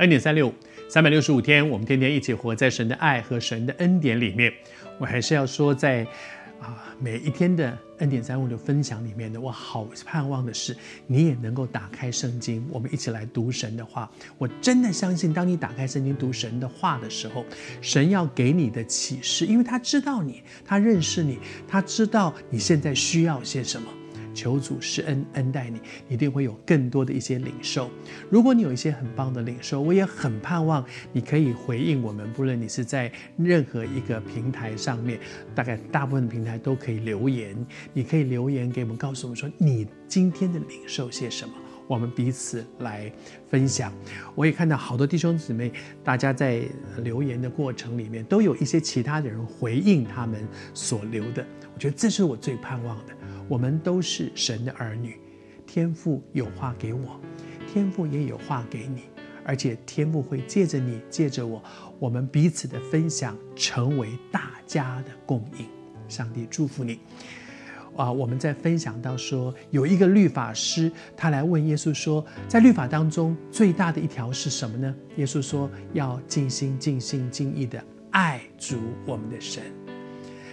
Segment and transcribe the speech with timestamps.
[0.00, 0.50] 恩典三六，
[0.88, 4.50] 三百六十五天，我们天天一起活在神的爱和神的恩典里面。
[4.98, 6.06] 我还是要说在，
[6.58, 10.74] 啊每一天的恩典三六五的分享里面呢，我好盼望的是
[11.06, 14.10] 你也能够打开圣经，我们一起来读神的话。
[14.38, 17.44] 我真的相信，当你打开圣经读神的话的时候，
[17.82, 23.86] 神要给你的启示，因为他知道你，他认识你，他知道你现在需要些什么。
[24.40, 27.90] 求主施恩恩待你，一定会有更多的一些领受。
[28.30, 32.32] 如果你有一些很棒的领受，我也很盼望你可以回应我们。
[32.32, 35.20] 不论你是在任何一个平台上面，
[35.54, 37.54] 大概大部分平台都可以留言，
[37.92, 41.52] 你可以留言给我们，告诉我们说你今天的领受些什么，
[41.90, 43.12] 我们彼此来
[43.48, 43.92] 分享。
[44.36, 45.72] 我也看到好多弟兄姊妹，
[46.04, 46.62] 大家在
[46.98, 51.44] 留言的过程里面，都有一些其他的人回应他们所留的。
[51.74, 53.14] 我觉得这是我最盼望的。
[53.48, 55.18] 我们都是神的儿女，
[55.66, 57.20] 天父有话给我，
[57.66, 59.02] 天父也有话给你，
[59.44, 61.60] 而且天父会借着你，借着我，
[61.98, 65.66] 我们彼此的分享，成为大家的供应。
[66.08, 67.00] 上帝祝福你。
[67.96, 74.94] 啊，我们在分享到说，有一个律法师，他来问耶稣说，在律法当中最大的一条是什么呢？
[75.16, 79.62] 耶稣说，要尽心、尽性、尽意的爱主我们的神。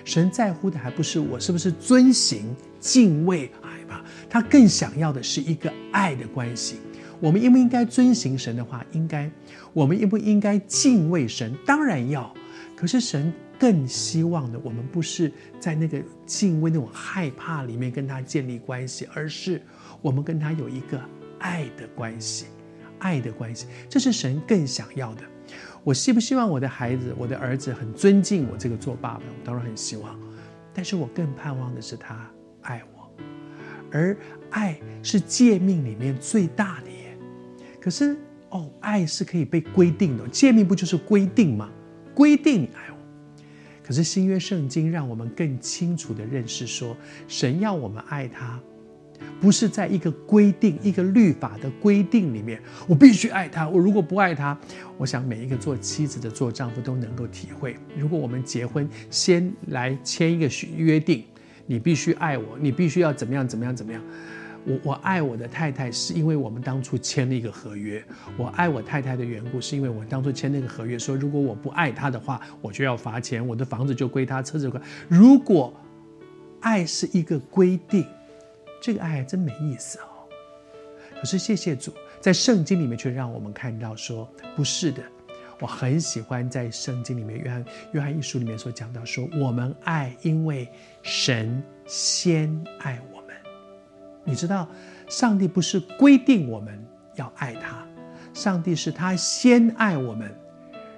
[0.04, 4.04] 神在乎的还不是我是不是遵行、敬畏爱吧？
[4.30, 6.78] 他更想要的是一个爱的关系。
[7.20, 8.86] 我们应不应该遵行神的话？
[8.92, 9.30] 应该。
[9.74, 11.54] 我们应不应该敬畏神？
[11.66, 12.34] 当然要。
[12.76, 19.62] 可是神更希望的，我们不是在那个敬畏、那种害怕里面跟他建立关系，而是
[20.02, 21.02] 我们跟他有一个
[21.40, 22.46] 爱的关系。
[23.00, 25.22] 爱的关系，这是神更想要的。
[25.84, 29.20] 我希不希望我的孩子、我的儿子很尊敬我这个做爸爸？
[29.20, 30.20] 我当然很希望，
[30.74, 32.28] 但是我更盼望的是他
[32.64, 33.12] 爱我，
[33.92, 34.18] 而
[34.50, 37.16] 爱是诫命里面最大的耶。
[37.80, 38.18] 可是
[38.50, 41.70] 哦，爱是可以被规定的，诫命不就是规定吗？
[42.16, 42.97] 规定你爱我。
[43.88, 48.60] 可是新约圣经让我们更清楚地认识说，神要我们爱他。
[49.40, 53.70] 不是在一个规定、一个律法的规定里面，我必须爱他。
[53.70, 54.58] 我如果不爱他，
[54.98, 57.78] 我想每一个做妻子的、做丈夫都能够体会。
[57.98, 61.24] 如果我们结婚，先来签一个约定，
[61.66, 64.02] 你必须爱我，你必须要怎么样、怎么样、怎么样。
[64.68, 68.04] 我我爱我的太太，是因为我们当初签了一个合约。
[68.38, 74.80] 我爱我太太的缘故，是因为我当初签那个合约，说如果我不爱她的话，我就要罚钱，我的房子就归她，车子归。
[75.08, 75.74] 如果
[76.60, 78.06] 爱是一个规定。
[78.80, 80.30] 这个爱还真没意思哦。
[81.20, 81.92] 可是谢谢主，
[82.22, 85.02] 在圣经里面却让我们看到说不是的。
[85.60, 90.70] 我很喜欢在圣经里面约翰约翰一书里面所讲到说，我们爱，因为
[91.02, 93.17] 神先爱我。
[94.28, 94.68] 你知道，
[95.08, 97.88] 上帝不是规定我们要爱他，
[98.34, 100.30] 上帝是他先爱我们，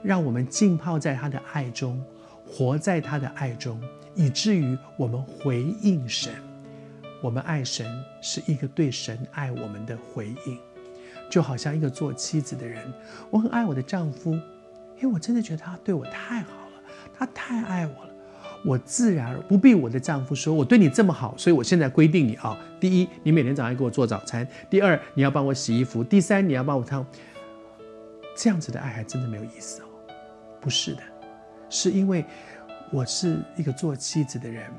[0.01, 2.03] 让我们浸泡在他的爱中，
[2.43, 3.79] 活在他的爱中，
[4.15, 6.33] 以至于我们回应神。
[7.21, 7.85] 我们爱神
[8.19, 10.57] 是一个对神爱我们的回应，
[11.29, 12.91] 就好像一个做妻子的人，
[13.29, 14.31] 我很爱我的丈夫，
[14.97, 16.81] 因为我真的觉得他对我太好了，
[17.13, 18.09] 他太爱我了，
[18.65, 27.05] 我自然而不必我的丈夫说我对你这么好，所以我现在规定你啊，第一，你每天早上给我做早餐；第二，你要帮我洗衣服；第三，你要帮我烫。
[28.35, 29.85] 这样子的爱还真的没有意思哦，
[30.61, 31.01] 不是的，
[31.69, 32.23] 是因为
[32.91, 34.69] 我是一个做妻子的人。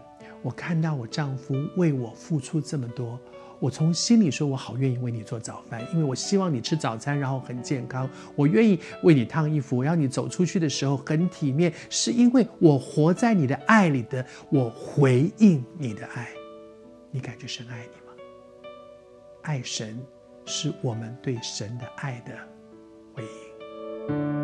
[0.43, 3.19] 我看到我丈夫为我付出这么多，
[3.59, 8.09] 我从心里说，我好愿意为你做早饭，因为我希望你吃早餐，然后很健康。
[8.35, 16.29] 我愿意为你烫衣服，我要你走出去的时候很体面，是因为我活在你的爱里的，我回应你的爱。
[17.11, 18.15] 你感觉神爱你吗？
[19.43, 19.99] 爱神
[20.47, 22.33] 是我们对神的爱的
[23.15, 24.40] 回应。